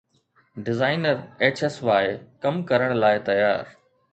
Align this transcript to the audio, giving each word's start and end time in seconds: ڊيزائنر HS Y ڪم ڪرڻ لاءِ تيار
ڊيزائنر 0.69 1.19
HS 1.49 1.77
Y 1.91 2.01
ڪم 2.47 2.59
ڪرڻ 2.73 2.95
لاءِ 3.05 3.25
تيار 3.29 3.63